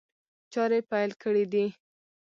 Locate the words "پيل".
0.89-1.11